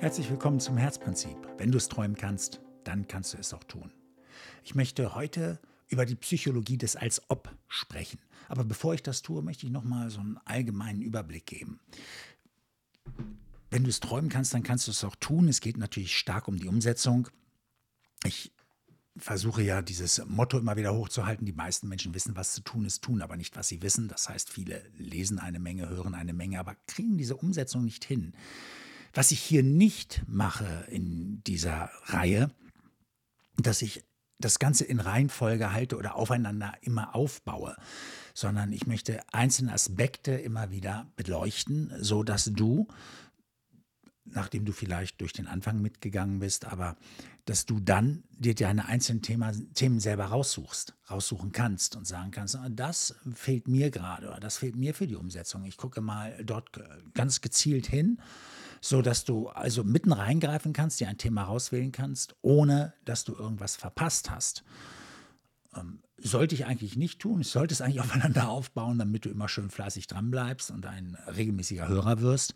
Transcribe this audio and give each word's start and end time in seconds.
Herzlich 0.00 0.30
willkommen 0.30 0.60
zum 0.60 0.78
Herzprinzip. 0.78 1.36
Wenn 1.58 1.70
du 1.70 1.76
es 1.76 1.90
träumen 1.90 2.16
kannst, 2.16 2.62
dann 2.84 3.06
kannst 3.06 3.34
du 3.34 3.36
es 3.36 3.52
auch 3.52 3.64
tun. 3.64 3.92
Ich 4.64 4.74
möchte 4.74 5.14
heute 5.14 5.60
über 5.88 6.06
die 6.06 6.14
Psychologie 6.14 6.78
des 6.78 6.96
Als-Ob 6.96 7.54
sprechen. 7.68 8.18
Aber 8.48 8.64
bevor 8.64 8.94
ich 8.94 9.02
das 9.02 9.20
tue, 9.20 9.42
möchte 9.42 9.66
ich 9.66 9.72
nochmal 9.72 10.08
so 10.08 10.20
einen 10.20 10.38
allgemeinen 10.46 11.02
Überblick 11.02 11.44
geben. 11.44 11.80
Wenn 13.70 13.84
du 13.84 13.90
es 13.90 14.00
träumen 14.00 14.30
kannst, 14.30 14.54
dann 14.54 14.62
kannst 14.62 14.86
du 14.86 14.90
es 14.92 15.04
auch 15.04 15.16
tun. 15.16 15.48
Es 15.48 15.60
geht 15.60 15.76
natürlich 15.76 16.16
stark 16.16 16.48
um 16.48 16.56
die 16.56 16.68
Umsetzung. 16.68 17.28
Ich 18.24 18.52
versuche 19.18 19.62
ja 19.62 19.82
dieses 19.82 20.24
Motto 20.24 20.58
immer 20.58 20.78
wieder 20.78 20.94
hochzuhalten. 20.94 21.44
Die 21.44 21.52
meisten 21.52 21.90
Menschen 21.90 22.14
wissen, 22.14 22.36
was 22.36 22.54
zu 22.54 22.62
tun 22.62 22.86
ist, 22.86 23.02
tun 23.02 23.20
aber 23.20 23.36
nicht, 23.36 23.54
was 23.54 23.68
sie 23.68 23.82
wissen. 23.82 24.08
Das 24.08 24.30
heißt, 24.30 24.48
viele 24.48 24.82
lesen 24.96 25.38
eine 25.38 25.60
Menge, 25.60 25.90
hören 25.90 26.14
eine 26.14 26.32
Menge, 26.32 26.58
aber 26.58 26.74
kriegen 26.86 27.18
diese 27.18 27.36
Umsetzung 27.36 27.84
nicht 27.84 28.06
hin. 28.06 28.32
Was 29.12 29.30
ich 29.32 29.40
hier 29.40 29.62
nicht 29.62 30.22
mache 30.26 30.86
in 30.88 31.42
dieser 31.44 31.90
Reihe, 32.04 32.50
dass 33.56 33.82
ich 33.82 34.04
das 34.38 34.58
Ganze 34.58 34.84
in 34.84 35.00
Reihenfolge 35.00 35.72
halte 35.72 35.96
oder 35.96 36.16
aufeinander 36.16 36.72
immer 36.80 37.14
aufbaue, 37.14 37.76
sondern 38.34 38.72
ich 38.72 38.86
möchte 38.86 39.20
einzelne 39.32 39.72
Aspekte 39.72 40.32
immer 40.32 40.70
wieder 40.70 41.10
beleuchten, 41.16 41.92
so 42.00 42.22
dass 42.22 42.44
du 42.44 42.88
nachdem 44.32 44.64
du 44.64 44.72
vielleicht 44.72 45.20
durch 45.20 45.32
den 45.32 45.46
Anfang 45.46 45.80
mitgegangen 45.80 46.38
bist, 46.38 46.64
aber 46.64 46.96
dass 47.44 47.66
du 47.66 47.80
dann 47.80 48.22
dir 48.30 48.54
deine 48.54 48.86
einzelnen 48.86 49.22
Thema, 49.22 49.52
Themen 49.74 50.00
selber 50.00 50.26
raussuchst, 50.26 50.94
raussuchen 51.10 51.52
kannst 51.52 51.96
und 51.96 52.06
sagen 52.06 52.30
kannst, 52.30 52.56
ah, 52.56 52.68
das 52.70 53.14
fehlt 53.34 53.68
mir 53.68 53.90
gerade 53.90 54.28
oder 54.28 54.40
das 54.40 54.58
fehlt 54.58 54.76
mir 54.76 54.94
für 54.94 55.06
die 55.06 55.16
Umsetzung. 55.16 55.64
Ich 55.64 55.76
gucke 55.76 56.00
mal 56.00 56.36
dort 56.44 56.70
ganz 57.14 57.40
gezielt 57.40 57.86
hin, 57.86 58.20
so 58.80 59.02
dass 59.02 59.24
du 59.24 59.48
also 59.48 59.84
mitten 59.84 60.12
reingreifen 60.12 60.72
kannst, 60.72 61.00
dir 61.00 61.08
ein 61.08 61.18
Thema 61.18 61.44
rauswählen 61.44 61.92
kannst, 61.92 62.34
ohne 62.40 62.94
dass 63.04 63.24
du 63.24 63.34
irgendwas 63.34 63.76
verpasst 63.76 64.30
hast. 64.30 64.64
Ähm, 65.74 66.02
sollte 66.16 66.54
ich 66.54 66.66
eigentlich 66.66 66.96
nicht 66.96 67.20
tun. 67.20 67.40
Ich 67.40 67.48
sollte 67.48 67.74
es 67.74 67.80
eigentlich 67.80 68.00
aufeinander 68.00 68.48
aufbauen, 68.48 68.98
damit 68.98 69.24
du 69.24 69.30
immer 69.30 69.48
schön 69.48 69.70
fleißig 69.70 70.06
dran 70.06 70.30
bleibst 70.30 70.70
und 70.70 70.86
ein 70.86 71.16
regelmäßiger 71.26 71.88
Hörer 71.88 72.20
wirst. 72.20 72.54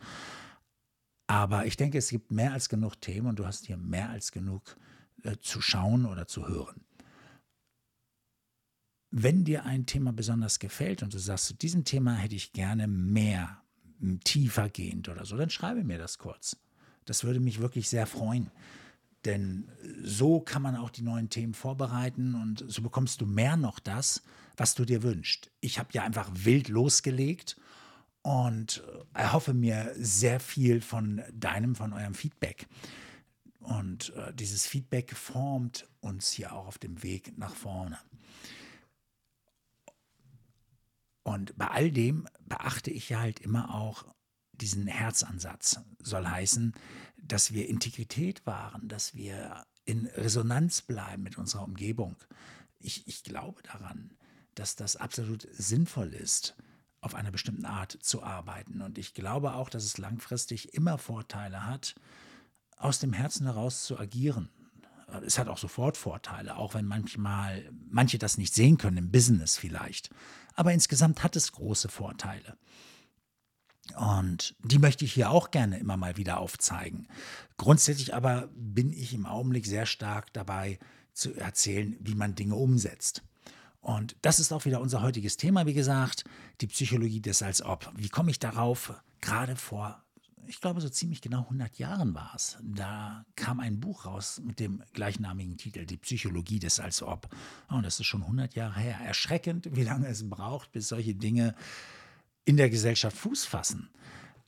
Aber 1.26 1.66
ich 1.66 1.76
denke, 1.76 1.98
es 1.98 2.08
gibt 2.08 2.30
mehr 2.30 2.52
als 2.52 2.68
genug 2.68 3.00
Themen 3.00 3.28
und 3.28 3.38
du 3.38 3.46
hast 3.46 3.66
hier 3.66 3.76
mehr 3.76 4.10
als 4.10 4.32
genug 4.32 4.76
äh, 5.22 5.36
zu 5.40 5.60
schauen 5.60 6.06
oder 6.06 6.26
zu 6.26 6.48
hören. 6.48 6.84
Wenn 9.10 9.44
dir 9.44 9.64
ein 9.64 9.86
Thema 9.86 10.12
besonders 10.12 10.58
gefällt 10.58 11.02
und 11.02 11.14
du 11.14 11.18
sagst, 11.18 11.46
zu 11.46 11.54
diesem 11.54 11.84
Thema 11.84 12.14
hätte 12.14 12.34
ich 12.34 12.52
gerne 12.52 12.88
mehr, 12.88 13.63
tiefer 14.24 14.68
gehend 14.68 15.08
oder 15.08 15.24
so, 15.24 15.36
dann 15.36 15.50
schreibe 15.50 15.84
mir 15.84 15.98
das 15.98 16.18
kurz. 16.18 16.56
Das 17.04 17.24
würde 17.24 17.40
mich 17.40 17.60
wirklich 17.60 17.88
sehr 17.88 18.06
freuen. 18.06 18.50
Denn 19.24 19.68
so 20.02 20.40
kann 20.40 20.62
man 20.62 20.76
auch 20.76 20.90
die 20.90 21.02
neuen 21.02 21.30
Themen 21.30 21.54
vorbereiten 21.54 22.34
und 22.34 22.64
so 22.68 22.82
bekommst 22.82 23.20
du 23.20 23.26
mehr 23.26 23.56
noch 23.56 23.78
das, 23.78 24.22
was 24.56 24.74
du 24.74 24.84
dir 24.84 25.02
wünschst. 25.02 25.50
Ich 25.60 25.78
habe 25.78 25.88
ja 25.92 26.02
einfach 26.02 26.30
wild 26.34 26.68
losgelegt 26.68 27.56
und 28.22 28.82
erhoffe 29.14 29.54
mir 29.54 29.92
sehr 29.96 30.40
viel 30.40 30.80
von 30.80 31.22
deinem, 31.32 31.74
von 31.74 31.92
eurem 31.92 32.14
Feedback. 32.14 32.66
Und 33.60 34.14
äh, 34.14 34.32
dieses 34.34 34.66
Feedback 34.66 35.14
formt 35.14 35.88
uns 36.00 36.30
hier 36.30 36.52
auch 36.52 36.66
auf 36.66 36.78
dem 36.78 37.02
Weg 37.02 37.36
nach 37.38 37.54
vorne. 37.54 37.98
Und 41.24 41.56
bei 41.58 41.68
all 41.68 41.90
dem 41.90 42.28
beachte 42.46 42.90
ich 42.90 43.08
ja 43.08 43.18
halt 43.18 43.40
immer 43.40 43.74
auch 43.74 44.04
diesen 44.52 44.86
Herzansatz. 44.86 45.80
Soll 45.98 46.26
heißen, 46.26 46.74
dass 47.16 47.52
wir 47.52 47.68
Integrität 47.68 48.46
wahren, 48.46 48.88
dass 48.88 49.14
wir 49.14 49.64
in 49.84 50.06
Resonanz 50.06 50.82
bleiben 50.82 51.22
mit 51.22 51.36
unserer 51.38 51.64
Umgebung. 51.64 52.16
Ich, 52.78 53.08
ich 53.08 53.24
glaube 53.24 53.62
daran, 53.62 54.16
dass 54.54 54.76
das 54.76 54.96
absolut 54.96 55.48
sinnvoll 55.52 56.12
ist 56.14 56.54
auf 57.00 57.14
einer 57.14 57.30
bestimmten 57.30 57.66
Art 57.66 57.98
zu 58.00 58.22
arbeiten. 58.22 58.80
Und 58.80 58.98
ich 58.98 59.14
glaube 59.14 59.54
auch, 59.54 59.68
dass 59.68 59.84
es 59.84 59.98
langfristig 59.98 60.74
immer 60.74 60.96
Vorteile 60.98 61.66
hat, 61.66 61.94
aus 62.76 62.98
dem 62.98 63.12
Herzen 63.12 63.46
heraus 63.46 63.84
zu 63.84 63.98
agieren. 63.98 64.48
Es 65.24 65.38
hat 65.38 65.48
auch 65.48 65.58
sofort 65.58 65.96
Vorteile, 65.96 66.56
auch 66.56 66.74
wenn 66.74 66.86
manchmal 66.86 67.70
manche 67.90 68.18
das 68.18 68.38
nicht 68.38 68.54
sehen 68.54 68.78
können, 68.78 68.96
im 68.96 69.10
Business 69.10 69.56
vielleicht. 69.56 70.10
Aber 70.54 70.72
insgesamt 70.72 71.22
hat 71.22 71.36
es 71.36 71.52
große 71.52 71.88
Vorteile. 71.88 72.56
Und 73.96 74.54
die 74.60 74.78
möchte 74.78 75.04
ich 75.04 75.12
hier 75.12 75.30
auch 75.30 75.50
gerne 75.50 75.78
immer 75.78 75.96
mal 75.96 76.16
wieder 76.16 76.38
aufzeigen. 76.38 77.06
Grundsätzlich 77.56 78.14
aber 78.14 78.48
bin 78.54 78.92
ich 78.92 79.12
im 79.12 79.26
Augenblick 79.26 79.66
sehr 79.66 79.86
stark 79.86 80.32
dabei 80.32 80.78
zu 81.12 81.34
erzählen, 81.34 81.96
wie 82.00 82.14
man 82.14 82.34
Dinge 82.34 82.56
umsetzt. 82.56 83.22
Und 83.80 84.16
das 84.22 84.40
ist 84.40 84.52
auch 84.52 84.64
wieder 84.64 84.80
unser 84.80 85.02
heutiges 85.02 85.36
Thema, 85.36 85.66
wie 85.66 85.74
gesagt, 85.74 86.24
die 86.60 86.66
Psychologie 86.66 87.20
des 87.20 87.42
Als 87.42 87.62
Ob. 87.62 87.92
Wie 87.94 88.08
komme 88.08 88.30
ich 88.30 88.38
darauf? 88.38 88.94
Gerade 89.20 89.56
vor, 89.56 90.03
ich 90.46 90.60
glaube, 90.60 90.80
so 90.80 90.88
ziemlich 90.88 91.20
genau 91.20 91.42
100 91.42 91.78
Jahren 91.78 92.14
war 92.14 92.32
es. 92.34 92.58
Da 92.62 93.24
kam 93.36 93.60
ein 93.60 93.80
Buch 93.80 94.06
raus 94.06 94.40
mit 94.44 94.60
dem 94.60 94.82
gleichnamigen 94.92 95.56
Titel, 95.56 95.86
Die 95.86 95.96
Psychologie 95.96 96.58
des 96.58 96.80
Als 96.80 97.02
Ob. 97.02 97.28
Und 97.68 97.84
das 97.84 98.00
ist 98.00 98.06
schon 98.06 98.22
100 98.22 98.54
Jahre 98.54 98.80
her. 98.80 98.98
Erschreckend, 99.00 99.74
wie 99.74 99.84
lange 99.84 100.08
es 100.08 100.28
braucht, 100.28 100.72
bis 100.72 100.88
solche 100.88 101.14
Dinge 101.14 101.54
in 102.44 102.56
der 102.56 102.70
Gesellschaft 102.70 103.16
Fuß 103.16 103.44
fassen. 103.44 103.90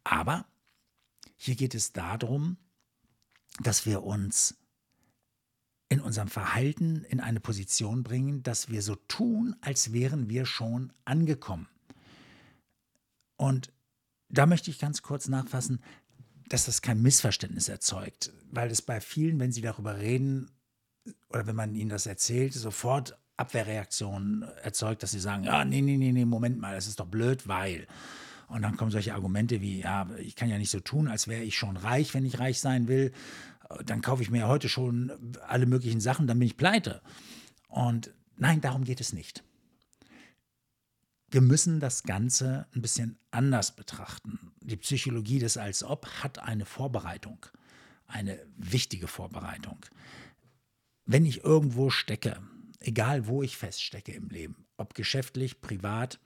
Aber 0.05 0.47
hier 1.37 1.57
geht 1.57 1.75
es 1.75 1.93
darum, 1.93 2.57
dass 3.61 3.87
wir 3.87 4.03
uns 4.03 4.57
in 5.89 6.01
unserem 6.01 6.29
Verhalten 6.29 7.05
in 7.05 7.21
eine 7.21 7.41
Position 7.41 8.03
bringen, 8.03 8.43
dass 8.43 8.69
wir 8.69 8.83
so 8.83 8.97
tun, 8.97 9.57
als 9.61 9.93
wären 9.93 10.29
wir 10.29 10.45
schon 10.47 10.93
angekommen. 11.05 11.69
Und 13.37 13.73
da 14.29 14.47
möchte 14.47 14.71
ich 14.71 14.79
ganz 14.79 15.03
kurz 15.03 15.29
nachfassen, 15.29 15.81
dass 16.49 16.67
das 16.67 16.83
kein 16.83 17.03
Missverständnis 17.03 17.69
erzeugt, 17.69 18.33
weil 18.51 18.71
es 18.71 18.83
bei 18.83 19.01
vielen, 19.01 19.41
wenn 19.41 19.53
sie 19.53 19.63
darüber 19.63 19.99
reden 19.99 20.51
oder 21.29 21.47
wenn 21.47 21.57
man 21.57 21.75
ihnen 21.75 21.91
das 21.91 22.07
erzählt, 22.07 22.53
sofort 22.55 23.19
Abwehrreaktionen 23.37 24.43
erzeugt, 24.63 25.03
dass 25.03 25.11
sie 25.11 25.21
sagen, 25.21 25.45
ja, 25.45 25.65
nee, 25.65 25.83
nee, 25.83 25.97
nee, 25.97 26.13
nee, 26.13 26.25
Moment 26.25 26.59
mal, 26.59 26.75
das 26.75 26.87
ist 26.87 27.01
doch 27.01 27.07
blöd, 27.07 27.47
weil. 27.49 27.87
Und 28.49 28.63
dann 28.63 28.77
kommen 28.77 28.93
solche 28.93 29.15
Argumente 29.15 29.61
wie, 29.61 29.81
ja, 29.81 30.09
ich 30.19 30.37
kann 30.37 30.49
ja 30.49 30.57
nicht 30.57 30.71
so 30.71 30.79
tun, 30.79 31.09
als 31.09 31.27
wäre 31.27 31.43
ich 31.43 31.57
schon 31.57 31.77
reich, 31.77 32.15
wenn 32.15 32.25
ich 32.25 32.39
reich 32.39 32.61
sein 32.61 32.87
will 32.87 33.13
dann 33.85 34.03
kaufe 34.03 34.23
ich 34.23 34.31
mir 34.31 34.47
heute 34.47 34.69
schon 34.69 35.13
alle 35.47 35.67
möglichen 35.67 36.01
Sachen, 36.01 36.27
dann 36.27 36.39
bin 36.39 36.47
ich 36.47 36.57
pleite. 36.57 37.01
Und 37.69 38.13
nein, 38.37 38.61
darum 38.61 38.85
geht 38.85 39.01
es 39.01 39.13
nicht. 39.13 39.43
Wir 41.37 41.43
müssen 41.43 41.81
das 41.81 42.03
Ganze 42.05 42.67
ein 42.75 42.81
bisschen 42.81 43.19
anders 43.31 43.77
betrachten. 43.77 44.39
Die 44.63 44.79
Psychologie 44.79 45.39
des 45.39 45.59
Als-Ob 45.59 46.07
hat 46.23 46.39
eine 46.39 46.65
Vorbereitung, 46.65 47.45
eine 48.07 48.39
wichtige 48.57 49.07
Vorbereitung. 49.07 49.85
Wenn 51.05 51.27
ich 51.27 51.45
irgendwo 51.45 51.91
stecke, 51.91 52.41
egal 52.81 53.27
wo 53.27 53.43
ich 53.43 53.59
feststecke 53.59 54.13
im 54.13 54.31
Leben, 54.31 54.65
ob 54.79 54.95
geschäftlich, 54.95 55.61
privat, 55.61 56.19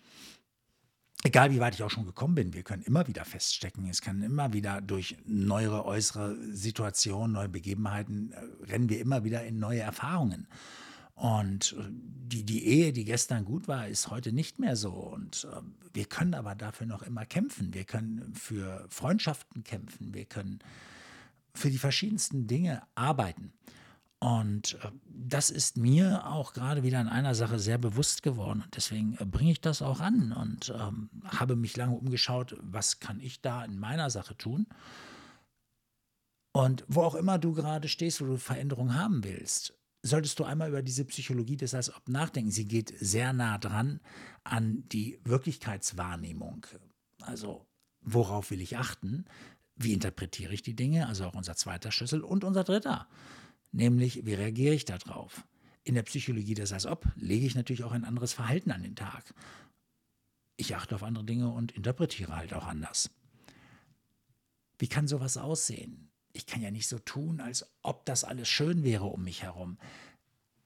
egal 1.24 1.50
wie 1.50 1.58
weit 1.58 1.74
ich 1.74 1.82
auch 1.82 1.90
schon 1.90 2.06
gekommen 2.06 2.36
bin, 2.36 2.54
wir 2.54 2.62
können 2.62 2.84
immer 2.84 3.08
wieder 3.08 3.24
feststecken. 3.24 3.88
Es 3.90 4.02
kann 4.02 4.22
immer 4.22 4.52
wieder 4.52 4.80
durch 4.80 5.16
neuere 5.26 5.86
äußere 5.86 6.36
Situationen, 6.54 7.32
neue 7.32 7.48
Begebenheiten, 7.48 8.30
äh, 8.30 8.66
rennen 8.70 8.88
wir 8.88 9.00
immer 9.00 9.24
wieder 9.24 9.44
in 9.44 9.58
neue 9.58 9.80
Erfahrungen. 9.80 10.46
Und 11.20 11.76
äh, 11.78 11.82
die, 11.90 12.44
die 12.44 12.66
Ehe, 12.66 12.94
die 12.94 13.04
gestern 13.04 13.44
gut 13.44 13.68
war, 13.68 13.86
ist 13.86 14.08
heute 14.08 14.32
nicht 14.32 14.58
mehr 14.58 14.74
so. 14.74 14.92
Und 14.92 15.46
äh, 15.52 15.60
wir 15.92 16.06
können 16.06 16.32
aber 16.32 16.54
dafür 16.54 16.86
noch 16.86 17.02
immer 17.02 17.26
kämpfen. 17.26 17.74
Wir 17.74 17.84
können 17.84 18.32
für 18.34 18.86
Freundschaften 18.88 19.62
kämpfen. 19.62 20.14
Wir 20.14 20.24
können 20.24 20.60
für 21.54 21.70
die 21.70 21.76
verschiedensten 21.76 22.46
Dinge 22.46 22.82
arbeiten. 22.94 23.52
Und 24.18 24.78
äh, 24.82 24.92
das 25.04 25.50
ist 25.50 25.76
mir 25.76 26.26
auch 26.26 26.54
gerade 26.54 26.82
wieder 26.82 27.02
in 27.02 27.08
einer 27.08 27.34
Sache 27.34 27.58
sehr 27.58 27.76
bewusst 27.76 28.22
geworden. 28.22 28.62
Und 28.64 28.74
deswegen 28.74 29.18
äh, 29.20 29.26
bringe 29.26 29.52
ich 29.52 29.60
das 29.60 29.82
auch 29.82 30.00
an 30.00 30.32
und 30.32 30.72
ähm, 30.74 31.10
habe 31.26 31.54
mich 31.54 31.76
lange 31.76 31.96
umgeschaut, 31.96 32.56
was 32.62 32.98
kann 32.98 33.20
ich 33.20 33.42
da 33.42 33.62
in 33.62 33.78
meiner 33.78 34.08
Sache 34.08 34.38
tun. 34.38 34.66
Und 36.52 36.82
wo 36.88 37.02
auch 37.02 37.14
immer 37.14 37.36
du 37.36 37.52
gerade 37.52 37.88
stehst, 37.88 38.22
wo 38.22 38.24
du 38.24 38.38
Veränderung 38.38 38.94
haben 38.94 39.22
willst, 39.22 39.74
solltest 40.02 40.38
du 40.38 40.44
einmal 40.44 40.68
über 40.68 40.82
diese 40.82 41.04
Psychologie 41.04 41.56
des 41.56 41.74
als 41.74 41.94
ob 41.94 42.08
nachdenken. 42.08 42.50
Sie 42.50 42.66
geht 42.66 42.94
sehr 42.98 43.32
nah 43.32 43.58
dran 43.58 44.00
an 44.44 44.84
die 44.88 45.18
Wirklichkeitswahrnehmung. 45.24 46.66
Also 47.20 47.66
worauf 48.00 48.50
will 48.50 48.60
ich 48.60 48.78
achten? 48.78 49.26
Wie 49.76 49.92
interpretiere 49.92 50.54
ich 50.54 50.62
die 50.62 50.76
Dinge? 50.76 51.06
Also 51.06 51.26
auch 51.26 51.34
unser 51.34 51.56
zweiter 51.56 51.92
Schlüssel 51.92 52.22
und 52.22 52.44
unser 52.44 52.64
dritter 52.64 53.08
nämlich 53.72 54.26
wie 54.26 54.34
reagiere 54.34 54.74
ich 54.74 54.84
darauf? 54.84 55.46
In 55.82 55.94
der 55.94 56.02
Psychologie 56.02 56.54
des 56.54 56.72
als 56.72 56.86
ob 56.86 57.06
lege 57.16 57.46
ich 57.46 57.54
natürlich 57.54 57.84
auch 57.84 57.92
ein 57.92 58.04
anderes 58.04 58.32
Verhalten 58.32 58.70
an 58.70 58.82
den 58.82 58.96
Tag. 58.96 59.34
Ich 60.56 60.76
achte 60.76 60.94
auf 60.94 61.02
andere 61.02 61.24
Dinge 61.24 61.48
und 61.50 61.72
interpretiere 61.72 62.36
halt 62.36 62.52
auch 62.52 62.66
anders. 62.66 63.10
Wie 64.78 64.88
kann 64.88 65.08
sowas 65.08 65.36
aussehen? 65.36 66.09
Ich 66.32 66.46
kann 66.46 66.62
ja 66.62 66.70
nicht 66.70 66.88
so 66.88 66.98
tun, 66.98 67.40
als 67.40 67.66
ob 67.82 68.04
das 68.06 68.24
alles 68.24 68.48
schön 68.48 68.84
wäre 68.84 69.06
um 69.06 69.24
mich 69.24 69.42
herum. 69.42 69.78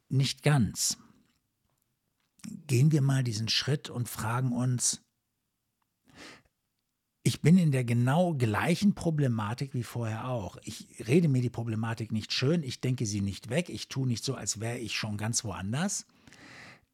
Nicht 0.08 0.43
ganz. 0.43 0.99
Gehen 2.66 2.93
wir 2.93 3.00
mal 3.00 3.25
diesen 3.25 3.49
Schritt 3.49 3.88
und 3.88 4.08
fragen 4.08 4.52
uns, 4.52 5.00
ich 7.26 7.40
bin 7.40 7.56
in 7.56 7.72
der 7.72 7.84
genau 7.84 8.34
gleichen 8.34 8.94
Problematik 8.94 9.72
wie 9.72 9.82
vorher 9.82 10.28
auch. 10.28 10.58
Ich 10.62 10.87
rede 11.08 11.28
mir 11.28 11.40
die 11.40 11.49
Problematik 11.49 12.12
nicht 12.12 12.34
schön, 12.34 12.62
ich 12.62 12.82
denke 12.82 13.06
sie 13.06 13.22
nicht 13.22 13.49
weg, 13.49 13.70
ich 13.70 13.88
tue 13.88 14.06
nicht 14.06 14.22
so, 14.22 14.34
als 14.34 14.60
wäre 14.60 14.78
ich 14.78 14.94
schon 14.94 15.17
ganz 15.17 15.43
woanders. 15.43 16.06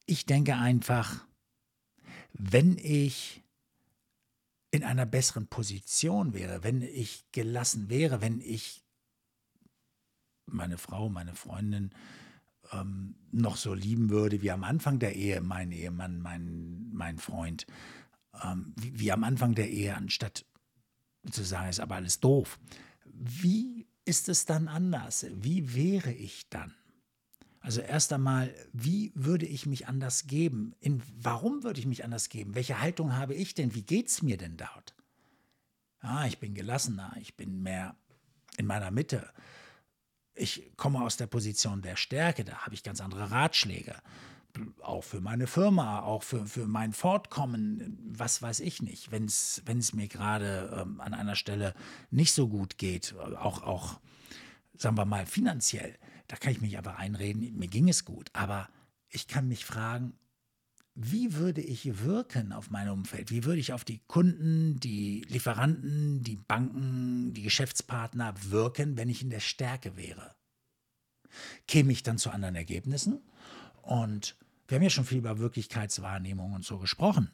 Ich 0.06 0.26
denke 0.26 0.54
einfach, 0.54 1.26
wenn 2.32 2.78
ich 2.78 3.42
in 4.70 4.84
einer 4.84 5.06
besseren 5.06 5.48
Position 5.48 6.32
wäre, 6.32 6.62
wenn 6.62 6.82
ich 6.82 7.24
gelassen 7.32 7.88
wäre, 7.88 8.20
wenn 8.20 8.40
ich 8.40 8.84
meine 10.46 10.78
Frau, 10.78 11.08
meine 11.08 11.34
Freundin 11.34 11.90
ähm, 12.72 13.16
noch 13.32 13.56
so 13.56 13.74
lieben 13.74 14.10
würde 14.10 14.42
wie 14.42 14.50
am 14.50 14.64
Anfang 14.64 14.98
der 14.98 15.16
Ehe, 15.16 15.40
mein 15.40 15.72
Ehemann, 15.72 16.20
mein, 16.20 16.90
mein 16.92 17.18
Freund, 17.18 17.66
ähm, 18.42 18.72
wie, 18.76 18.98
wie 18.98 19.12
am 19.12 19.24
Anfang 19.24 19.54
der 19.54 19.70
Ehe, 19.70 19.96
anstatt 19.96 20.44
zu 21.30 21.44
sagen, 21.44 21.68
ist 21.68 21.80
aber 21.80 21.96
alles 21.96 22.20
doof. 22.20 22.58
Wie 23.04 23.86
ist 24.04 24.28
es 24.28 24.44
dann 24.44 24.68
anders? 24.68 25.26
Wie 25.34 25.74
wäre 25.74 26.12
ich 26.12 26.48
dann? 26.48 26.74
Also 27.60 27.80
erst 27.82 28.12
einmal, 28.12 28.54
wie 28.72 29.12
würde 29.14 29.46
ich 29.46 29.66
mich 29.66 29.86
anders 29.86 30.26
geben? 30.26 30.74
In, 30.80 31.02
warum 31.14 31.62
würde 31.62 31.78
ich 31.78 31.86
mich 31.86 32.04
anders 32.04 32.28
geben? 32.28 32.54
Welche 32.54 32.80
Haltung 32.80 33.16
habe 33.16 33.34
ich 33.34 33.54
denn? 33.54 33.74
Wie 33.74 33.82
geht 33.82 34.08
es 34.08 34.22
mir 34.22 34.38
denn 34.38 34.56
dort? 34.56 34.94
Ah, 36.00 36.26
ich 36.26 36.38
bin 36.38 36.54
gelassener, 36.54 37.14
ich 37.20 37.36
bin 37.36 37.62
mehr 37.62 37.96
in 38.56 38.66
meiner 38.66 38.90
Mitte. 38.90 39.28
Ich 40.34 40.72
komme 40.76 41.02
aus 41.02 41.18
der 41.18 41.26
Position 41.26 41.82
der 41.82 41.96
Stärke, 41.96 42.44
da 42.44 42.64
habe 42.64 42.74
ich 42.74 42.82
ganz 42.82 43.02
andere 43.02 43.30
Ratschläge 43.30 43.96
auch 44.82 45.04
für 45.04 45.20
meine 45.20 45.46
Firma, 45.46 46.00
auch 46.00 46.22
für, 46.22 46.46
für 46.46 46.66
mein 46.66 46.92
Fortkommen, 46.92 47.98
was 48.12 48.42
weiß 48.42 48.60
ich 48.60 48.82
nicht, 48.82 49.12
wenn 49.12 49.26
es 49.26 49.92
mir 49.94 50.08
gerade 50.08 50.82
ähm, 50.82 51.00
an 51.00 51.14
einer 51.14 51.36
Stelle 51.36 51.74
nicht 52.10 52.32
so 52.32 52.48
gut 52.48 52.78
geht, 52.78 53.14
auch, 53.18 53.62
auch, 53.62 54.00
sagen 54.76 54.96
wir 54.96 55.04
mal, 55.04 55.26
finanziell, 55.26 55.96
da 56.30 56.36
kann 56.36 56.52
ich 56.52 56.60
mich 56.60 56.78
aber 56.78 56.96
einreden, 56.96 57.58
mir 57.58 57.66
ging 57.66 57.88
es 57.88 58.04
gut, 58.04 58.30
aber 58.34 58.68
ich 59.08 59.26
kann 59.26 59.48
mich 59.48 59.64
fragen, 59.64 60.12
wie 60.94 61.34
würde 61.34 61.60
ich 61.60 62.04
wirken 62.04 62.52
auf 62.52 62.70
mein 62.70 62.88
Umfeld? 62.88 63.32
Wie 63.32 63.42
würde 63.42 63.58
ich 63.58 63.72
auf 63.72 63.82
die 63.82 63.98
Kunden, 64.06 64.78
die 64.78 65.22
Lieferanten, 65.22 66.22
die 66.22 66.36
Banken, 66.36 67.34
die 67.34 67.42
Geschäftspartner 67.42 68.32
wirken, 68.48 68.96
wenn 68.96 69.08
ich 69.08 69.22
in 69.22 69.30
der 69.30 69.40
Stärke 69.40 69.96
wäre? 69.96 70.36
Käme 71.66 71.90
ich 71.90 72.04
dann 72.04 72.16
zu 72.16 72.30
anderen 72.30 72.54
Ergebnissen? 72.54 73.20
Und 73.82 74.36
wir 74.68 74.76
haben 74.76 74.84
ja 74.84 74.90
schon 74.90 75.06
viel 75.06 75.18
über 75.18 75.40
Wirklichkeitswahrnehmung 75.40 76.52
und 76.52 76.64
so 76.64 76.78
gesprochen 76.78 77.32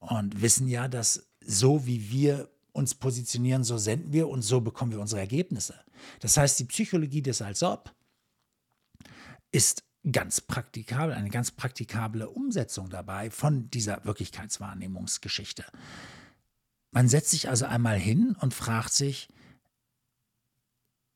und 0.00 0.42
wissen 0.42 0.66
ja, 0.66 0.88
dass 0.88 1.28
so 1.44 1.86
wie 1.86 2.10
wir 2.10 2.50
uns 2.72 2.96
positionieren, 2.96 3.62
so 3.62 3.78
senden 3.78 4.12
wir 4.12 4.28
und 4.28 4.42
so 4.42 4.60
bekommen 4.60 4.90
wir 4.90 5.00
unsere 5.00 5.20
Ergebnisse. 5.20 5.78
Das 6.18 6.36
heißt, 6.36 6.58
die 6.58 6.64
Psychologie 6.64 7.22
des 7.22 7.40
Als 7.40 7.62
ob 7.62 7.94
ist 9.52 9.84
ganz 10.10 10.40
praktikabel, 10.40 11.14
eine 11.14 11.30
ganz 11.30 11.52
praktikable 11.52 12.28
Umsetzung 12.28 12.90
dabei 12.90 13.30
von 13.30 13.70
dieser 13.70 14.04
Wirklichkeitswahrnehmungsgeschichte. 14.04 15.64
Man 16.90 17.08
setzt 17.08 17.30
sich 17.30 17.48
also 17.48 17.66
einmal 17.66 17.98
hin 17.98 18.36
und 18.40 18.52
fragt 18.52 18.92
sich, 18.92 19.28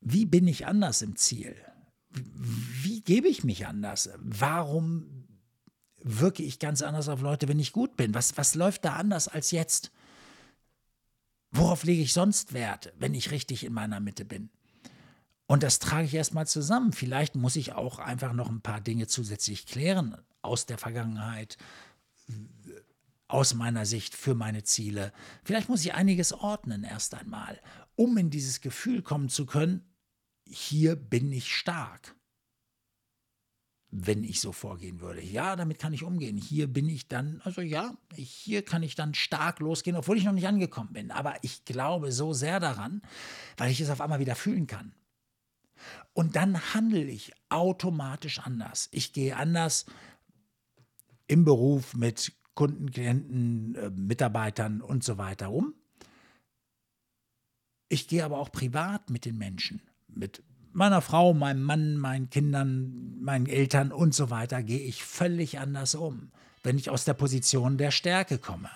wie 0.01 0.25
bin 0.25 0.47
ich 0.47 0.67
anders 0.67 1.03
im 1.03 1.17
Ziel? 1.17 1.57
wie 2.17 3.01
gebe 3.01 3.29
ich 3.29 3.45
mich 3.45 3.67
anders? 3.67 4.11
Warum 4.19 5.27
wirke 6.03 6.43
ich 6.43 6.59
ganz 6.59 6.83
anders 6.83 7.09
auf 7.09 7.21
Leute, 7.21 7.49
wenn 7.49 7.59
ich 7.59 7.73
gut 7.73 7.97
bin? 7.97 8.15
Was, 8.15 8.37
was 8.37 8.55
läuft 8.55 8.85
da 8.85 8.95
anders 8.95 9.29
als 9.29 9.51
jetzt? 9.51 9.91
Worauf 11.51 11.85
lege 11.85 12.03
ich 12.03 12.13
sonst 12.13 12.53
Wert, 12.53 12.93
wenn 12.99 13.15
ich 13.15 13.31
richtig 13.31 13.65
in 13.65 13.73
meiner 13.73 14.01
Mitte 14.01 14.25
bin? 14.25 14.51
Und 15.47 15.63
das 15.63 15.79
trage 15.79 16.07
ich 16.07 16.15
erstmal 16.15 16.47
zusammen. 16.47 16.93
Vielleicht 16.93 17.37
muss 17.37 17.57
ich 17.57 17.73
auch 17.73 17.99
einfach 17.99 18.33
noch 18.33 18.51
ein 18.51 18.63
paar 18.63 18.81
Dinge 18.81 19.07
zusätzlich 19.07 19.67
klären 19.67 20.17
aus 20.43 20.67
der 20.67 20.79
Vergangenheit, 20.79 21.57
aus 23.29 23.55
meiner 23.55 23.87
Sicht 23.87 24.15
für 24.15 24.35
meine 24.35 24.65
Ziele. 24.65 25.13
Vielleicht 25.45 25.69
muss 25.69 25.85
ich 25.85 25.95
einiges 25.95 26.33
ordnen 26.33 26.85
erst 26.85 27.15
einmal, 27.15 27.61
um 27.95 28.17
in 28.17 28.31
dieses 28.31 28.61
Gefühl 28.61 29.03
kommen 29.03 29.29
zu 29.29 29.47
können, 29.47 29.85
hier 30.49 30.97
bin 30.97 31.33
ich 31.33 31.55
stark. 31.55 32.15
Wenn 33.91 34.25
ich 34.25 34.41
so 34.41 34.53
vorgehen 34.53 35.01
würde. 35.01 35.23
Ja, 35.23 35.55
damit 35.55 35.79
kann 35.79 35.93
ich 35.93 36.03
umgehen. 36.03 36.37
Hier 36.37 36.67
bin 36.67 36.89
ich 36.89 37.09
dann, 37.09 37.41
also 37.45 37.61
ja, 37.63 37.97
hier 38.15 38.65
kann 38.65 38.83
ich 38.83 38.97
dann 38.97 39.15
stark 39.15 39.61
losgehen, 39.61 39.97
obwohl 39.97 40.19
ich 40.19 40.25
noch 40.25 40.33
nicht 40.33 40.47
angekommen 40.47 40.93
bin. 40.93 41.11
Aber 41.13 41.37
ich 41.43 41.65
glaube 41.65 42.11
so 42.11 42.33
sehr 42.33 42.59
daran, 42.59 43.01
weil 43.57 43.71
ich 43.71 43.81
es 43.81 43.91
auf 43.91 44.01
einmal 44.01 44.19
wieder 44.19 44.35
fühlen 44.35 44.67
kann. 44.67 44.93
Und 46.13 46.37
dann 46.37 46.75
handle 46.75 47.05
ich 47.05 47.33
automatisch 47.49 48.39
anders. 48.41 48.89
Ich 48.93 49.13
gehe 49.13 49.37
anders 49.37 49.87
im 51.27 51.45
Beruf 51.45 51.95
mit 51.95 52.33
Kunden, 52.55 52.91
Klienten, 52.91 53.75
äh, 53.75 53.91
Mitarbeitern 53.91 54.81
und 54.81 55.05
so 55.05 55.19
weiter 55.19 55.51
um. 55.51 55.75
Ich 57.89 58.09
gehe 58.09 58.25
aber 58.25 58.39
auch 58.39 58.51
privat 58.51 59.11
mit 59.11 59.25
den 59.25 59.37
Menschen 59.37 59.83
mit 60.09 60.43
meiner 60.73 61.01
Frau, 61.01 61.35
meinem 61.35 61.63
Mann, 61.63 61.97
meinen 61.97 62.31
Kindern, 62.31 63.19
meinen 63.21 63.47
Eltern 63.47 63.93
und 63.93 64.15
so 64.15 64.31
weiter 64.31 64.63
gehe 64.63 64.81
ich 64.81 65.05
völlig 65.05 65.59
anders 65.59 65.95
um, 65.95 66.33
wenn 66.63 66.79
ich 66.79 66.91
aus 66.91 67.05
der 67.05 67.15
Position 67.15 67.79
der 67.79 67.91
Stärke 67.91 68.39
komme. 68.39 68.71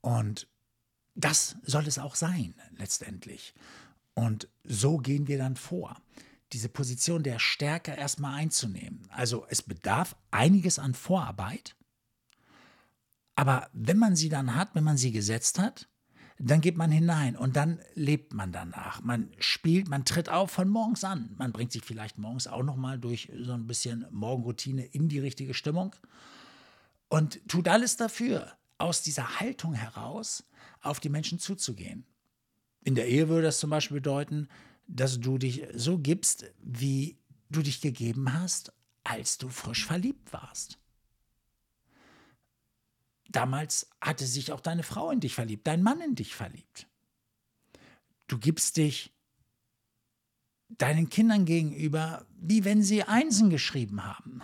Und 0.00 0.46
das 1.16 1.56
soll 1.64 1.86
es 1.86 1.98
auch 1.98 2.14
sein, 2.14 2.54
letztendlich. 2.76 3.54
Und 4.14 4.48
so 4.64 4.98
gehen 4.98 5.26
wir 5.26 5.38
dann 5.38 5.56
vor, 5.56 6.00
diese 6.52 6.68
Position 6.68 7.22
der 7.22 7.38
Stärke 7.38 7.92
erstmal 7.92 8.34
einzunehmen. 8.34 9.08
Also 9.10 9.46
es 9.48 9.62
bedarf 9.62 10.14
einiges 10.30 10.78
an 10.78 10.94
Vorarbeit, 10.94 11.74
aber 13.34 13.68
wenn 13.72 13.98
man 13.98 14.16
sie 14.16 14.28
dann 14.28 14.54
hat, 14.54 14.74
wenn 14.74 14.84
man 14.84 14.96
sie 14.96 15.12
gesetzt 15.12 15.58
hat, 15.58 15.88
dann 16.38 16.60
geht 16.60 16.76
man 16.76 16.90
hinein 16.90 17.36
und 17.36 17.56
dann 17.56 17.80
lebt 17.94 18.34
man 18.34 18.52
danach. 18.52 19.02
Man 19.02 19.30
spielt, 19.38 19.88
man 19.88 20.04
tritt 20.04 20.28
auf 20.28 20.50
von 20.50 20.68
morgens 20.68 21.02
an. 21.02 21.34
Man 21.38 21.52
bringt 21.52 21.72
sich 21.72 21.82
vielleicht 21.82 22.18
morgens 22.18 22.46
auch 22.46 22.62
noch 22.62 22.76
mal 22.76 22.98
durch 22.98 23.32
so 23.38 23.52
ein 23.52 23.66
bisschen 23.66 24.06
Morgenroutine 24.10 24.84
in 24.84 25.08
die 25.08 25.18
richtige 25.18 25.54
Stimmung 25.54 25.94
und 27.08 27.40
tut 27.48 27.68
alles 27.68 27.96
dafür, 27.96 28.52
aus 28.78 29.02
dieser 29.02 29.40
Haltung 29.40 29.74
heraus 29.74 30.44
auf 30.80 31.00
die 31.00 31.08
Menschen 31.08 31.38
zuzugehen. 31.38 32.04
In 32.84 32.94
der 32.94 33.08
Ehe 33.08 33.28
würde 33.28 33.46
das 33.46 33.58
zum 33.58 33.70
Beispiel 33.70 33.96
bedeuten, 33.96 34.48
dass 34.86 35.18
du 35.18 35.38
dich 35.38 35.66
so 35.74 35.98
gibst, 35.98 36.44
wie 36.62 37.18
du 37.50 37.62
dich 37.62 37.80
gegeben 37.80 38.32
hast, 38.32 38.72
als 39.04 39.38
du 39.38 39.48
frisch 39.48 39.84
verliebt 39.84 40.32
warst. 40.32 40.78
Damals 43.28 43.90
hatte 44.00 44.26
sich 44.26 44.52
auch 44.52 44.60
deine 44.60 44.82
Frau 44.82 45.10
in 45.10 45.20
dich 45.20 45.34
verliebt, 45.34 45.66
dein 45.66 45.82
Mann 45.82 46.00
in 46.00 46.14
dich 46.14 46.34
verliebt. 46.34 46.86
Du 48.28 48.38
gibst 48.38 48.76
dich 48.76 49.12
deinen 50.68 51.08
Kindern 51.08 51.44
gegenüber, 51.44 52.26
wie 52.36 52.64
wenn 52.64 52.82
sie 52.82 53.02
Einsen 53.02 53.50
geschrieben 53.50 54.04
haben. 54.04 54.42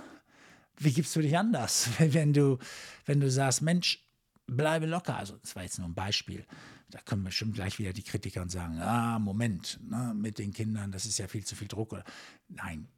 Wie 0.76 0.92
gibst 0.92 1.14
du 1.14 1.20
dich 1.20 1.36
anders, 1.36 1.90
wenn 1.98 2.32
du, 2.32 2.58
wenn 3.04 3.20
du 3.20 3.30
sagst, 3.30 3.62
Mensch, 3.62 4.04
bleibe 4.46 4.86
locker. 4.86 5.16
Also, 5.16 5.36
das 5.38 5.56
war 5.56 5.62
jetzt 5.62 5.78
nur 5.78 5.88
ein 5.88 5.94
Beispiel. 5.94 6.46
Da 6.90 7.00
kommen 7.00 7.24
bestimmt 7.24 7.54
gleich 7.54 7.78
wieder 7.78 7.92
die 7.92 8.02
Kritiker 8.02 8.42
und 8.42 8.50
sagen: 8.50 8.80
Ah, 8.80 9.18
Moment, 9.18 9.80
ne, 9.82 10.14
mit 10.14 10.38
den 10.38 10.52
Kindern, 10.52 10.92
das 10.92 11.06
ist 11.06 11.18
ja 11.18 11.28
viel 11.28 11.44
zu 11.44 11.56
viel 11.56 11.68
Druck. 11.68 12.02
Nein. 12.48 12.88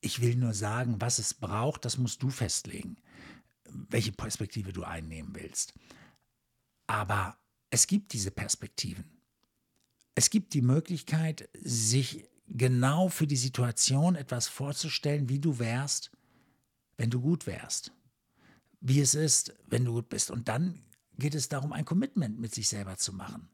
Ich 0.00 0.20
will 0.20 0.36
nur 0.36 0.52
sagen, 0.52 1.00
was 1.00 1.18
es 1.18 1.32
braucht, 1.32 1.86
das 1.86 1.96
musst 1.96 2.22
du 2.22 2.28
festlegen 2.28 2.98
welche 3.88 4.12
Perspektive 4.12 4.72
du 4.72 4.84
einnehmen 4.84 5.34
willst. 5.34 5.74
Aber 6.86 7.36
es 7.70 7.86
gibt 7.86 8.12
diese 8.12 8.30
Perspektiven. 8.30 9.04
Es 10.14 10.30
gibt 10.30 10.54
die 10.54 10.62
Möglichkeit, 10.62 11.48
sich 11.60 12.24
genau 12.46 13.08
für 13.08 13.26
die 13.26 13.36
Situation 13.36 14.14
etwas 14.14 14.46
vorzustellen, 14.46 15.28
wie 15.28 15.40
du 15.40 15.58
wärst, 15.58 16.12
wenn 16.96 17.10
du 17.10 17.20
gut 17.20 17.46
wärst. 17.46 17.92
Wie 18.86 19.00
es 19.00 19.14
ist, 19.14 19.54
wenn 19.66 19.86
du 19.86 19.94
gut 19.94 20.10
bist. 20.10 20.30
Und 20.30 20.48
dann 20.48 20.82
geht 21.16 21.34
es 21.34 21.48
darum, 21.48 21.72
ein 21.72 21.86
Commitment 21.86 22.38
mit 22.38 22.54
sich 22.54 22.68
selber 22.68 22.98
zu 22.98 23.14
machen. 23.14 23.48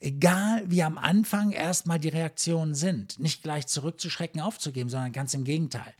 Egal 0.00 0.68
wie 0.68 0.82
am 0.82 0.98
Anfang 0.98 1.52
erstmal 1.52 2.00
die 2.00 2.08
Reaktionen 2.08 2.74
sind, 2.74 3.20
nicht 3.20 3.44
gleich 3.44 3.68
zurückzuschrecken, 3.68 4.40
aufzugeben, 4.40 4.90
sondern 4.90 5.12
ganz 5.12 5.34
im 5.34 5.44
Gegenteil 5.44 5.94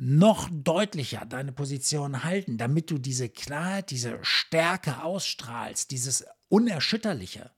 noch 0.00 0.48
deutlicher 0.52 1.26
deine 1.26 1.50
Position 1.50 2.22
halten, 2.22 2.56
damit 2.56 2.88
du 2.88 2.98
diese 2.98 3.28
Klarheit, 3.28 3.90
diese 3.90 4.20
Stärke 4.22 5.02
ausstrahlst, 5.02 5.90
dieses 5.90 6.24
Unerschütterliche. 6.48 7.50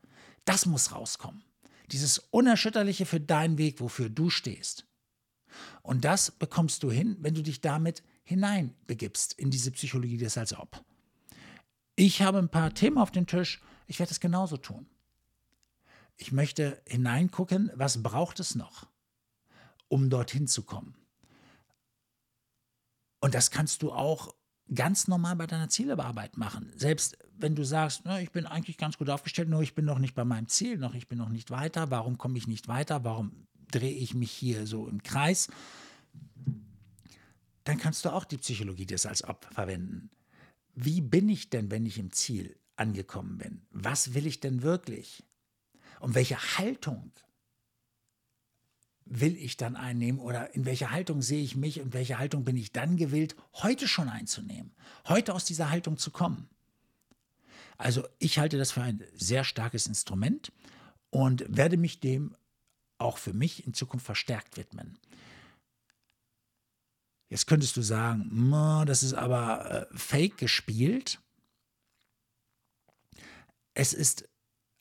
Das 0.47 0.65
muss 0.65 0.93
rauskommen. 0.93 1.45
Dieses 1.93 2.19
Unerschütterliche 2.19 3.05
für 3.05 3.21
deinen 3.21 3.59
Weg, 3.59 3.83
wofür 3.83 4.09
du 4.09 4.31
stehst. 4.31 4.87
Und 5.83 6.07
das 6.07 6.31
bekommst 6.31 6.83
du 6.83 6.91
hin, 6.91 7.19
wenn 7.21 7.35
du 7.35 7.43
dich 7.43 7.61
damit 7.61 8.03
hineinbegibst 8.23 9.33
in 9.35 9.51
diese 9.51 9.71
Psychologie 9.71 10.17
des 10.17 10.39
als 10.39 10.57
ob. 10.57 10.85
Ich 11.97 12.23
habe 12.23 12.39
ein 12.39 12.49
paar 12.49 12.73
Themen 12.73 12.99
auf 12.99 13.11
dem 13.11 13.27
Tisch, 13.27 13.61
ich 13.87 13.99
werde 13.99 14.13
es 14.13 14.21
genauso 14.21 14.57
tun. 14.57 14.87
Ich 16.17 16.33
möchte 16.33 16.83
hineingucken, 16.87 17.71
was 17.75 18.03
braucht 18.03 18.41
es 18.41 18.55
noch, 18.55 18.87
um 19.89 20.11
dorthin 20.11 20.47
zu 20.47 20.63
kommen. 20.63 20.95
Und 23.21 23.35
das 23.35 23.51
kannst 23.51 23.83
du 23.83 23.93
auch 23.93 24.35
ganz 24.75 25.09
normal 25.09 25.37
bei 25.37 25.47
deiner 25.47 25.69
Zielebearbeit 25.69 26.37
machen. 26.37 26.73
Selbst 26.77 27.19
wenn 27.37 27.55
du 27.55 27.65
sagst, 27.65 28.03
na, 28.05 28.21
ich 28.21 28.31
bin 28.31 28.47
eigentlich 28.47 28.77
ganz 28.79 28.99
gut 28.99 29.11
aufgestellt, 29.11 29.49
nur 29.49 29.63
ich 29.63 29.75
bin 29.75 29.85
noch 29.85 29.99
nicht 29.99 30.15
bei 30.15 30.25
meinem 30.25 30.49
Ziel, 30.49 30.79
noch 30.79 30.95
ich 30.95 31.09
bin 31.09 31.19
noch 31.19 31.29
nicht 31.29 31.51
weiter, 31.51 31.91
warum 31.91 32.19
komme 32.19 32.39
ich 32.39 32.47
nicht 32.47 32.69
weiter, 32.69 33.05
warum 33.05 33.47
drehe 33.71 33.93
ich 33.93 34.15
mich 34.15 34.31
hier 34.31 34.67
so 34.67 34.87
im 34.87 35.03
Kreis, 35.03 35.49
dann 37.65 37.79
kannst 37.79 38.05
du 38.05 38.11
auch 38.11 38.25
die 38.25 38.39
Psychologie 38.39 38.87
des 38.87 39.07
als 39.07 39.25
ob 39.25 39.47
verwenden. 39.53 40.11
Wie 40.75 41.01
bin 41.01 41.29
ich 41.29 41.51
denn, 41.51 41.71
wenn 41.71 41.87
ich 41.87 41.99
im 41.99 42.13
Ziel 42.13 42.59
angekommen 42.77 43.39
bin? 43.39 43.63
Was 43.71 44.15
will 44.15 44.27
ich 44.27 44.41
denn 44.41 44.63
wirklich? 44.63 45.25
Und 46.01 46.15
welche 46.15 46.39
Haltung 46.59 47.13
will 49.05 49.37
ich 49.37 49.57
dann 49.57 49.77
einnehmen 49.77 50.21
oder 50.21 50.55
in 50.55 50.65
welcher 50.65 50.93
Haltung 50.93 51.21
sehe 51.21 51.43
ich 51.43 51.57
mich 51.57 51.81
und 51.81 51.93
welche 51.93 52.19
Haltung 52.19 52.45
bin 52.45 52.57
ich 52.57 52.73
dann 52.73 52.97
gewillt, 52.97 53.35
heute 53.55 53.89
schon 53.89 54.09
einzunehmen, 54.09 54.73
heute 55.09 55.35
aus 55.35 55.45
dieser 55.45 55.71
Haltung 55.71 55.99
zu 55.99 56.11
kommen. 56.11 56.49
Also 57.77 58.07
ich 58.19 58.39
halte 58.39 58.57
das 58.57 58.73
für 58.73 58.83
ein 58.83 59.03
sehr 59.15 59.43
starkes 59.43 59.87
Instrument 59.87 60.53
und 61.11 61.45
werde 61.49 61.77
mich 61.77 61.99
dem 61.99 62.37
auch 62.99 63.19
für 63.19 63.33
mich 63.33 63.67
in 63.67 63.75
Zukunft 63.75 64.07
verstärkt 64.07 64.57
widmen. 64.57 64.99
Jetzt 67.31 67.47
könntest 67.47 67.77
du 67.77 67.83
sagen, 67.83 68.51
das 68.87 69.05
ist 69.05 69.15
aber 69.15 69.89
äh, 69.93 69.97
fake 69.97 70.37
gespielt. 70.37 71.21
Es 73.73 73.93
ist 73.93 74.29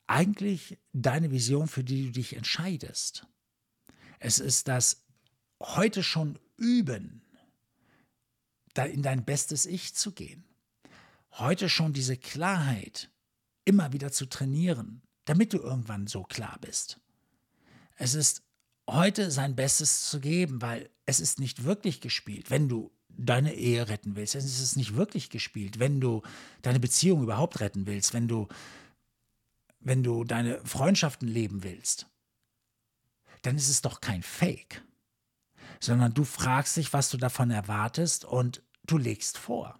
eigentlich 0.08 0.76
deine 0.92 1.30
Vision, 1.30 1.68
für 1.68 1.84
die 1.84 2.06
du 2.06 2.10
dich 2.10 2.34
entscheidest. 2.34 3.24
Es 4.18 4.40
ist 4.40 4.66
das 4.66 5.06
heute 5.62 6.02
schon 6.02 6.40
üben, 6.56 7.22
da 8.74 8.84
in 8.84 9.02
dein 9.02 9.24
bestes 9.24 9.64
Ich 9.64 9.94
zu 9.94 10.10
gehen. 10.12 10.44
Heute 11.30 11.68
schon 11.68 11.92
diese 11.92 12.16
Klarheit 12.16 13.12
immer 13.64 13.92
wieder 13.92 14.10
zu 14.10 14.26
trainieren, 14.26 15.02
damit 15.24 15.52
du 15.52 15.58
irgendwann 15.58 16.08
so 16.08 16.24
klar 16.24 16.58
bist. 16.60 17.00
Es 17.94 18.14
ist 18.14 18.42
heute 18.88 19.30
sein 19.30 19.56
Bestes 19.56 20.08
zu 20.08 20.20
geben, 20.20 20.62
weil 20.62 20.90
es 21.06 21.20
ist 21.20 21.40
nicht 21.40 21.64
wirklich 21.64 22.00
gespielt. 22.00 22.50
Wenn 22.50 22.68
du 22.68 22.90
deine 23.08 23.54
Ehe 23.54 23.88
retten 23.88 24.16
willst, 24.16 24.34
dann 24.34 24.42
ist 24.42 24.60
es 24.60 24.76
nicht 24.76 24.96
wirklich 24.96 25.30
gespielt. 25.30 25.78
Wenn 25.78 26.00
du 26.00 26.22
deine 26.62 26.80
Beziehung 26.80 27.22
überhaupt 27.22 27.60
retten 27.60 27.86
willst, 27.86 28.14
wenn 28.14 28.28
du, 28.28 28.48
wenn 29.80 30.02
du 30.02 30.24
deine 30.24 30.64
Freundschaften 30.64 31.28
leben 31.28 31.62
willst, 31.62 32.06
dann 33.42 33.56
ist 33.56 33.68
es 33.68 33.82
doch 33.82 34.00
kein 34.00 34.22
Fake, 34.22 34.82
sondern 35.80 36.12
du 36.12 36.24
fragst 36.24 36.76
dich, 36.76 36.92
was 36.92 37.10
du 37.10 37.16
davon 37.16 37.50
erwartest 37.50 38.24
und 38.24 38.62
du 38.84 38.98
legst 38.98 39.38
vor. 39.38 39.78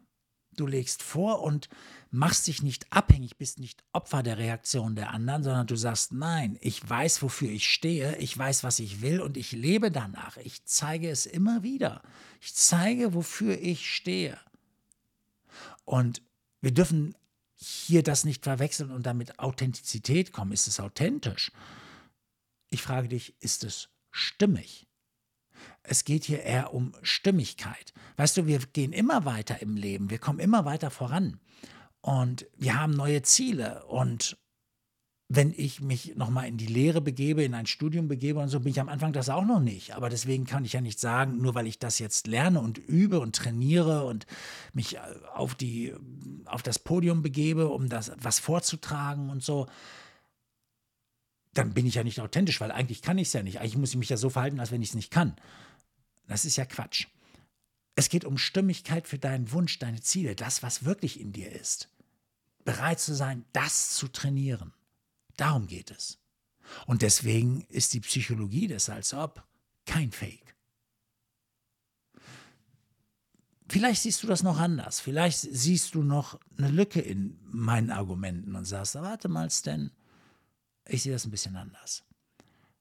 Du 0.60 0.66
legst 0.66 1.02
vor 1.02 1.40
und 1.40 1.70
machst 2.10 2.46
dich 2.46 2.62
nicht 2.62 2.92
abhängig, 2.92 3.38
bist 3.38 3.58
nicht 3.58 3.82
Opfer 3.94 4.22
der 4.22 4.36
Reaktion 4.36 4.94
der 4.94 5.10
anderen, 5.10 5.42
sondern 5.42 5.66
du 5.66 5.74
sagst, 5.74 6.12
nein, 6.12 6.58
ich 6.60 6.86
weiß, 6.86 7.22
wofür 7.22 7.48
ich 7.48 7.72
stehe, 7.72 8.18
ich 8.18 8.36
weiß, 8.36 8.62
was 8.62 8.78
ich 8.78 9.00
will 9.00 9.22
und 9.22 9.38
ich 9.38 9.52
lebe 9.52 9.90
danach. 9.90 10.36
Ich 10.36 10.62
zeige 10.66 11.08
es 11.08 11.24
immer 11.24 11.62
wieder. 11.62 12.02
Ich 12.42 12.54
zeige, 12.54 13.14
wofür 13.14 13.58
ich 13.58 13.90
stehe. 13.90 14.38
Und 15.86 16.20
wir 16.60 16.72
dürfen 16.72 17.14
hier 17.54 18.02
das 18.02 18.26
nicht 18.26 18.44
verwechseln 18.44 18.90
und 18.90 19.06
damit 19.06 19.38
Authentizität 19.38 20.30
kommen. 20.30 20.52
Ist 20.52 20.68
es 20.68 20.78
authentisch? 20.78 21.52
Ich 22.68 22.82
frage 22.82 23.08
dich, 23.08 23.34
ist 23.40 23.64
es 23.64 23.88
stimmig? 24.10 24.89
Es 25.82 26.04
geht 26.04 26.24
hier 26.24 26.42
eher 26.42 26.74
um 26.74 26.92
Stimmigkeit. 27.02 27.92
Weißt 28.16 28.36
du, 28.36 28.46
wir 28.46 28.58
gehen 28.58 28.92
immer 28.92 29.24
weiter 29.24 29.62
im 29.62 29.76
Leben, 29.76 30.10
wir 30.10 30.18
kommen 30.18 30.38
immer 30.38 30.64
weiter 30.64 30.90
voran 30.90 31.40
und 32.00 32.46
wir 32.56 32.80
haben 32.80 32.92
neue 32.92 33.22
Ziele 33.22 33.84
und 33.86 34.38
wenn 35.32 35.54
ich 35.56 35.80
mich 35.80 36.16
nochmal 36.16 36.48
in 36.48 36.56
die 36.56 36.66
Lehre 36.66 37.00
begebe, 37.00 37.44
in 37.44 37.54
ein 37.54 37.66
Studium 37.66 38.08
begebe 38.08 38.40
und 38.40 38.48
so, 38.48 38.58
bin 38.58 38.72
ich 38.72 38.80
am 38.80 38.88
Anfang 38.88 39.12
das 39.12 39.28
auch 39.28 39.44
noch 39.44 39.60
nicht. 39.60 39.94
Aber 39.94 40.10
deswegen 40.10 40.44
kann 40.44 40.64
ich 40.64 40.72
ja 40.72 40.80
nicht 40.80 40.98
sagen, 40.98 41.40
nur 41.40 41.54
weil 41.54 41.68
ich 41.68 41.78
das 41.78 42.00
jetzt 42.00 42.26
lerne 42.26 42.60
und 42.60 42.78
übe 42.78 43.20
und 43.20 43.36
trainiere 43.36 44.04
und 44.06 44.26
mich 44.72 44.96
äh, 44.96 45.00
auf, 45.32 45.54
die, 45.54 45.94
auf 46.46 46.64
das 46.64 46.80
Podium 46.80 47.22
begebe, 47.22 47.68
um 47.68 47.88
das 47.88 48.10
was 48.20 48.40
vorzutragen 48.40 49.30
und 49.30 49.40
so, 49.40 49.68
dann 51.52 51.74
bin 51.74 51.86
ich 51.86 51.96
ja 51.96 52.04
nicht 52.04 52.20
authentisch, 52.20 52.60
weil 52.60 52.70
eigentlich 52.70 53.02
kann 53.02 53.18
ich 53.18 53.28
es 53.28 53.32
ja 53.32 53.42
nicht. 53.42 53.60
Eigentlich 53.60 53.76
muss 53.76 53.90
ich 53.90 53.96
mich 53.96 54.08
ja 54.08 54.16
so 54.16 54.30
verhalten, 54.30 54.60
als 54.60 54.70
wenn 54.70 54.82
ich 54.82 54.90
es 54.90 54.94
nicht 54.94 55.10
kann. 55.10 55.36
Das 56.26 56.44
ist 56.44 56.56
ja 56.56 56.64
Quatsch. 56.64 57.08
Es 57.96 58.08
geht 58.08 58.24
um 58.24 58.38
Stimmigkeit 58.38 59.08
für 59.08 59.18
deinen 59.18 59.50
Wunsch, 59.52 59.78
deine 59.78 60.00
Ziele, 60.00 60.36
das, 60.36 60.62
was 60.62 60.84
wirklich 60.84 61.20
in 61.20 61.32
dir 61.32 61.50
ist. 61.50 61.88
Bereit 62.64 63.00
zu 63.00 63.14
sein, 63.14 63.44
das 63.52 63.94
zu 63.94 64.08
trainieren. 64.08 64.72
Darum 65.36 65.66
geht 65.66 65.90
es. 65.90 66.18
Und 66.86 67.02
deswegen 67.02 67.62
ist 67.62 67.94
die 67.94 68.00
Psychologie 68.00 68.68
des 68.68 68.88
als 68.88 69.12
ob 69.12 69.44
kein 69.86 70.12
Fake. 70.12 70.54
Vielleicht 73.68 74.02
siehst 74.02 74.22
du 74.22 74.26
das 74.26 74.42
noch 74.42 74.58
anders. 74.58 75.00
Vielleicht 75.00 75.40
siehst 75.40 75.94
du 75.94 76.02
noch 76.02 76.40
eine 76.58 76.68
Lücke 76.68 77.00
in 77.00 77.38
meinen 77.44 77.90
Argumenten 77.90 78.54
und 78.56 78.64
sagst, 78.64 78.96
warte 78.96 79.28
mal, 79.28 79.50
Stan, 79.50 79.90
ich 80.86 81.02
sehe 81.02 81.12
das 81.12 81.24
ein 81.24 81.30
bisschen 81.30 81.56
anders. 81.56 82.04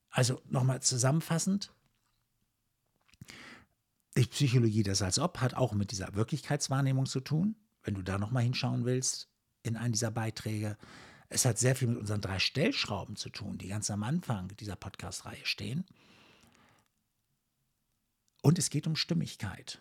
Also 0.10 0.42
nochmal 0.50 0.82
zusammenfassend, 0.82 1.72
die 4.18 4.26
Psychologie 4.26 4.84
des 4.84 5.02
als 5.02 5.20
ob 5.20 5.40
hat 5.40 5.54
auch 5.54 5.74
mit 5.74 5.92
dieser 5.92 6.14
Wirklichkeitswahrnehmung 6.16 7.06
zu 7.06 7.22
tun, 7.22 7.56
wenn 7.84 7.94
du 7.94 8.02
da 8.02 8.18
nochmal 8.18 8.44
hinschauen 8.44 8.86
willst 8.86 9.30
in 9.64 9.78
einen 9.78 9.94
dieser 9.94 10.12
Beiträge. 10.12 10.78
Es 11.30 11.46
hat 11.46 11.58
sehr 11.58 11.76
viel 11.76 11.88
mit 11.88 11.98
unseren 11.98 12.22
drei 12.22 12.40
Stellschrauben 12.40 13.16
zu 13.16 13.30
tun, 13.30 13.58
die 13.58 13.68
ganz 13.68 13.90
am 13.92 14.04
Anfang 14.04 14.50
dieser 14.58 14.76
Podcast-Reihe 14.76 15.46
stehen. 15.46 15.86
Und 18.42 18.58
es 18.58 18.70
geht 18.70 18.88
um 18.88 18.96
Stimmigkeit 18.96 19.80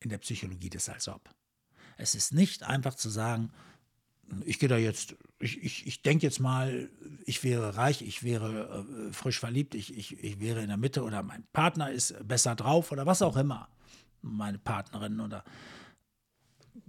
in 0.00 0.10
der 0.10 0.18
Psychologie 0.18 0.70
des 0.70 0.88
als 0.88 1.08
ob. 1.08 1.34
Es 1.96 2.14
ist 2.14 2.32
nicht 2.32 2.62
einfach 2.62 2.94
zu 2.94 3.10
sagen, 3.10 3.52
ich 4.44 4.58
gehe 4.58 4.68
da 4.68 4.76
jetzt, 4.76 5.16
ich, 5.38 5.62
ich, 5.62 5.86
ich 5.86 6.02
denke 6.02 6.26
jetzt 6.26 6.40
mal, 6.40 6.90
ich 7.24 7.44
wäre 7.44 7.76
reich, 7.76 8.02
ich 8.02 8.22
wäre 8.22 8.86
äh, 8.86 9.12
frisch 9.12 9.38
verliebt, 9.38 9.74
ich, 9.74 9.96
ich, 9.96 10.22
ich 10.22 10.40
wäre 10.40 10.60
in 10.60 10.68
der 10.68 10.76
Mitte 10.76 11.02
oder 11.02 11.22
mein 11.22 11.44
Partner 11.52 11.90
ist 11.90 12.14
besser 12.26 12.54
drauf 12.54 12.92
oder 12.92 13.06
was 13.06 13.22
auch 13.22 13.36
immer, 13.36 13.68
meine 14.22 14.58
Partnerin 14.58 15.20
oder 15.20 15.44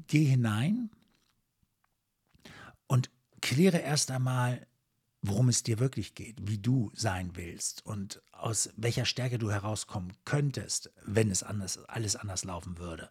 geh 0.07 0.25
hinein 0.25 0.89
und 2.87 3.09
kläre 3.41 3.77
erst 3.77 4.11
einmal, 4.11 4.65
worum 5.21 5.49
es 5.49 5.63
dir 5.63 5.79
wirklich 5.79 6.15
geht, 6.15 6.47
wie 6.47 6.57
du 6.57 6.91
sein 6.93 7.35
willst 7.35 7.85
und 7.85 8.21
aus 8.31 8.69
welcher 8.77 9.05
Stärke 9.05 9.37
du 9.37 9.51
herauskommen 9.51 10.13
könntest, 10.25 10.91
wenn 11.05 11.29
es 11.29 11.43
anders, 11.43 11.77
alles 11.85 12.15
anders 12.15 12.45
laufen 12.45 12.77
würde. 12.77 13.09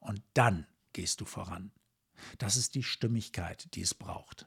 Und 0.00 0.22
dann 0.34 0.66
gehst 0.92 1.20
du 1.20 1.26
voran. 1.26 1.70
Das 2.38 2.56
ist 2.56 2.74
die 2.74 2.82
Stimmigkeit, 2.82 3.74
die 3.74 3.82
es 3.82 3.94
braucht. 3.94 4.46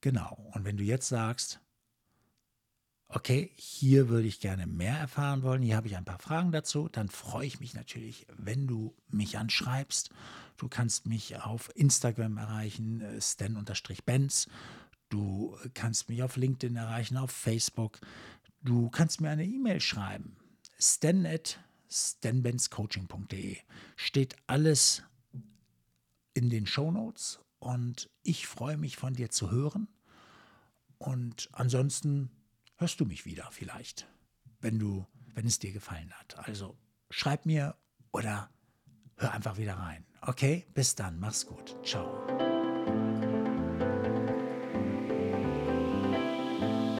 Genau. 0.00 0.50
Und 0.52 0.64
wenn 0.64 0.76
du 0.76 0.84
jetzt 0.84 1.08
sagst, 1.08 1.60
okay, 3.08 3.50
hier 3.56 4.08
würde 4.08 4.28
ich 4.28 4.40
gerne 4.40 4.66
mehr 4.66 4.96
erfahren 4.96 5.42
wollen, 5.42 5.62
hier 5.62 5.76
habe 5.76 5.88
ich 5.88 5.96
ein 5.96 6.04
paar 6.04 6.18
Fragen 6.18 6.52
dazu, 6.52 6.88
dann 6.88 7.08
freue 7.08 7.46
ich 7.46 7.60
mich 7.60 7.74
natürlich, 7.74 8.26
wenn 8.36 8.66
du 8.66 8.94
mich 9.08 9.38
anschreibst. 9.38 10.10
Du 10.56 10.68
kannst 10.68 11.06
mich 11.06 11.36
auf 11.40 11.74
Instagram 11.76 12.36
erreichen, 12.36 13.00
äh, 13.00 13.20
stan-benz. 13.20 14.48
Du 15.08 15.56
kannst 15.72 16.08
mich 16.08 16.22
auf 16.22 16.36
LinkedIn 16.36 16.76
erreichen, 16.76 17.16
auf 17.16 17.30
Facebook. 17.30 17.98
Du 18.62 18.90
kannst 18.90 19.20
mir 19.20 19.30
eine 19.30 19.46
E-Mail 19.46 19.80
schreiben. 19.80 20.36
stan 20.78 21.26
at 21.88 21.92
stanbenzcoaching.de. 21.92 23.56
Steht 23.96 24.36
alles 24.46 25.02
in 26.34 26.50
den 26.50 26.66
Show 26.66 26.90
Notes 26.90 27.40
und 27.58 28.10
ich 28.22 28.46
freue 28.46 28.76
mich 28.76 28.96
von 28.96 29.14
dir 29.14 29.30
zu 29.30 29.50
hören. 29.50 29.88
Und 30.98 31.48
ansonsten 31.52 32.30
hörst 32.76 33.00
du 33.00 33.04
mich 33.04 33.24
wieder 33.24 33.48
vielleicht, 33.50 34.08
wenn 34.60 34.78
du 34.78 35.06
wenn 35.34 35.46
es 35.46 35.60
dir 35.60 35.72
gefallen 35.72 36.12
hat. 36.14 36.36
Also 36.48 36.76
schreib 37.10 37.46
mir 37.46 37.76
oder 38.10 38.50
hör 39.16 39.32
einfach 39.32 39.56
wieder 39.56 39.74
rein. 39.74 40.04
Okay, 40.20 40.66
bis 40.74 40.96
dann, 40.96 41.20
mach's 41.20 41.46
gut. 41.46 41.76
Ciao. 41.84 42.47